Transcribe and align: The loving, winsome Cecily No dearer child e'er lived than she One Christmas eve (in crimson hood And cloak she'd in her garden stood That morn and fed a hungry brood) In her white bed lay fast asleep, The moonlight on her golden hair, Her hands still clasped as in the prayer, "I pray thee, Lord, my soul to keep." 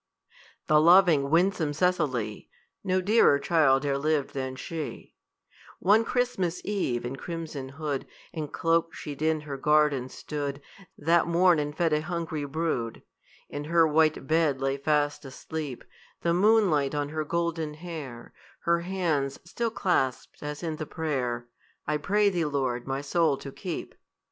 The 0.65 0.81
loving, 0.81 1.29
winsome 1.29 1.73
Cecily 1.73 2.49
No 2.83 3.01
dearer 3.01 3.37
child 3.37 3.85
e'er 3.85 3.99
lived 3.99 4.33
than 4.33 4.55
she 4.55 5.13
One 5.77 6.03
Christmas 6.03 6.59
eve 6.65 7.05
(in 7.05 7.17
crimson 7.17 7.69
hood 7.69 8.07
And 8.33 8.51
cloak 8.51 8.95
she'd 8.95 9.21
in 9.21 9.41
her 9.41 9.57
garden 9.57 10.09
stood 10.09 10.59
That 10.97 11.27
morn 11.27 11.59
and 11.59 11.77
fed 11.77 11.93
a 11.93 12.01
hungry 12.01 12.45
brood) 12.45 13.03
In 13.47 13.65
her 13.65 13.85
white 13.87 14.25
bed 14.25 14.59
lay 14.59 14.75
fast 14.75 15.23
asleep, 15.23 15.83
The 16.21 16.33
moonlight 16.33 16.95
on 16.95 17.09
her 17.09 17.23
golden 17.23 17.75
hair, 17.75 18.33
Her 18.61 18.79
hands 18.79 19.39
still 19.45 19.69
clasped 19.69 20.41
as 20.41 20.63
in 20.63 20.77
the 20.77 20.87
prayer, 20.87 21.47
"I 21.85 21.97
pray 21.97 22.31
thee, 22.31 22.45
Lord, 22.45 22.87
my 22.87 23.01
soul 23.01 23.37
to 23.37 23.51
keep." 23.51 23.93